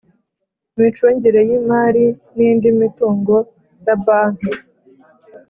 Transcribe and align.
imicungire 0.77 1.39
y 1.49 1.51
imari 1.59 2.05
n 2.35 2.37
indi 2.47 2.69
mitungo 2.79 3.35
ya 3.85 3.95
banke 4.05 4.51